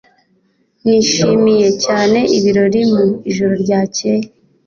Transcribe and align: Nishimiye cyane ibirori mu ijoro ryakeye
Nishimiye 0.83 1.69
cyane 1.83 2.19
ibirori 2.37 2.81
mu 2.93 3.05
ijoro 3.29 3.53
ryakeye 3.63 4.25